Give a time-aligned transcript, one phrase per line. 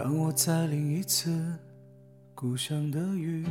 [0.00, 1.58] 让我再淋一次
[2.32, 3.44] 故乡的雨，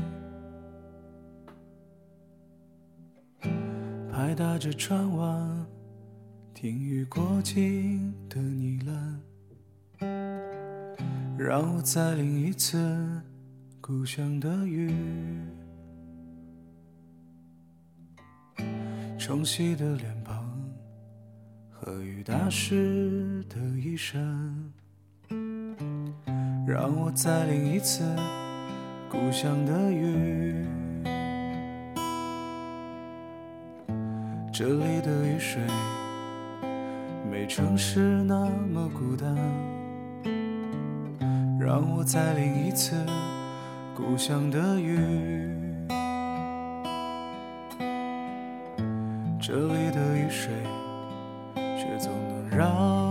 [4.09, 5.67] 拍打着窗瓦，
[6.53, 9.19] 听雨过境的呢
[9.99, 10.07] 喃，
[11.37, 13.21] 让我再淋一次
[13.81, 14.89] 故乡的雨，
[19.19, 20.49] 冲洗的脸庞
[21.69, 24.71] 和雨打湿的衣衫。
[26.67, 28.03] 让我再淋一次
[29.09, 30.65] 故乡的雨，
[34.51, 35.61] 这里的雨水
[37.31, 39.33] 没城市那么孤单。
[41.57, 42.97] 让我再淋一次
[43.95, 45.39] 故乡的雨，
[49.39, 50.51] 这里的雨水
[51.55, 53.06] 却总能让。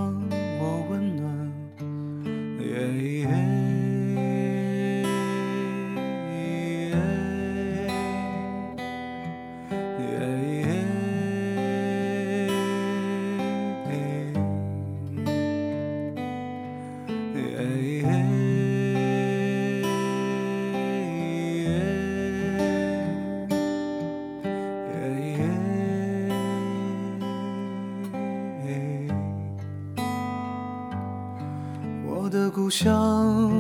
[32.37, 33.51] 的故乡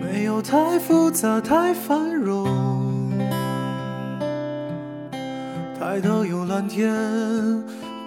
[0.00, 3.12] 没有太复杂，太繁荣。
[5.78, 6.90] 抬头有蓝天，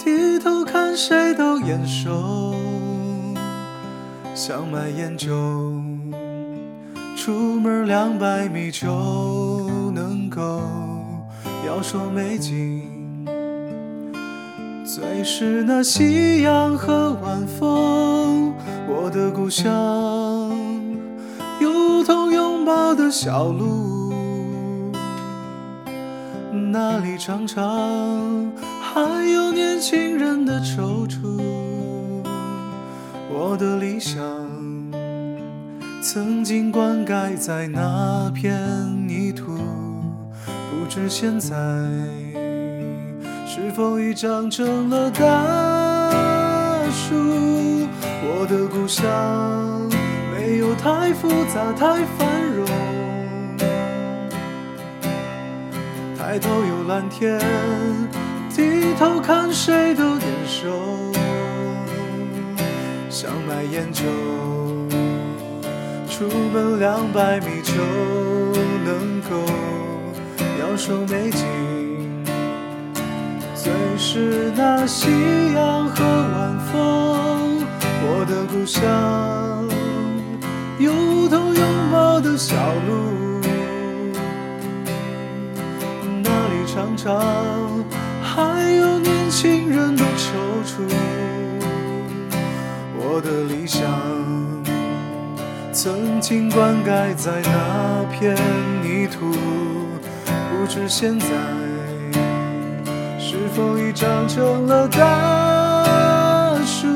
[0.03, 2.55] 低头看谁都眼熟。
[4.33, 5.29] 想买烟酒，
[7.15, 8.87] 出门两百米就
[9.93, 10.63] 能够。
[11.67, 12.96] 要说美景，
[14.87, 18.53] 最是那夕阳和晚风。
[18.87, 19.67] 我的故乡
[21.59, 24.13] 有同拥抱的小路，
[26.71, 28.49] 那里常常
[28.81, 31.17] 还有年轻人的踌躇。
[33.29, 34.23] 我的理想
[36.01, 38.57] 曾经灌溉在那片
[39.05, 39.57] 泥土，
[40.45, 41.57] 不知现在
[43.59, 45.19] 是否已长成了大
[46.91, 47.15] 树。
[48.21, 49.03] 我的故乡
[50.31, 52.67] 没有太复杂，太繁荣。
[56.15, 57.39] 抬头有蓝天，
[58.55, 61.11] 低头看谁都眼熟。
[63.09, 64.03] 想买烟酒，
[66.07, 67.73] 出门两百米就
[68.85, 69.35] 能够。
[70.59, 71.43] 要说美景，
[74.17, 75.11] 是那夕
[75.53, 77.61] 阳和晚风。
[78.01, 78.81] 我的故乡
[80.79, 82.55] 有头拥抱的小
[82.87, 83.39] 路，
[86.23, 87.85] 那里常常
[88.23, 90.33] 还有年轻人的踌
[90.65, 90.81] 躇。
[92.97, 93.83] 我的理想
[95.71, 98.35] 曾经灌溉在那片
[98.81, 99.31] 泥土，
[100.25, 101.27] 不知现在
[103.29, 106.87] 是否已长成了大树。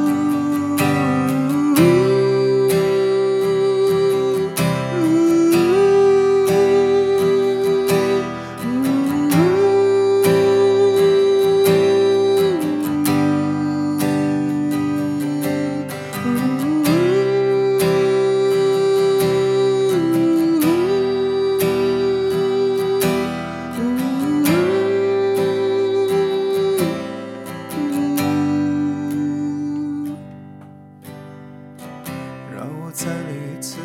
[33.11, 33.75] 再淋一次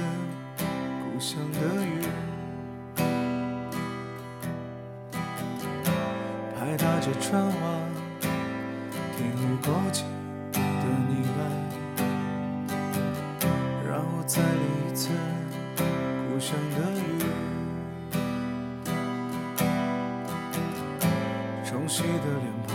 [1.03, 2.01] 故乡的雨，
[6.55, 7.53] 拍打着窗外
[9.17, 10.05] 听雨过去
[10.53, 10.59] 的
[11.09, 11.39] 泥巴，
[13.85, 15.11] 让我再淋一次
[16.31, 17.03] 故乡的雨，
[21.65, 22.09] 冲洗的
[22.45, 22.66] 脸。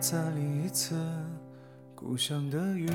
[0.00, 0.94] 再淋一次
[1.92, 2.88] 故乡的雨，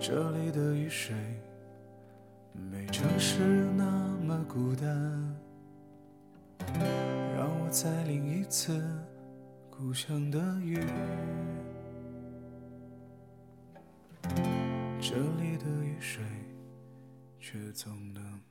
[0.00, 1.14] 这里的雨水
[2.54, 3.40] 没城市
[3.76, 3.84] 那
[4.26, 4.88] 么孤单。
[7.36, 8.82] 让我再淋一次
[9.68, 10.80] 故乡的雨，
[14.98, 16.24] 这里的雨水
[17.38, 18.47] 却总能。